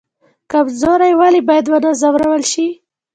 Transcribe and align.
کمزوری 0.51 1.11
ولې 1.19 1.41
باید 1.47 1.65
ونه 1.69 1.91
ځورول 2.01 2.41
شي؟ 2.51 2.67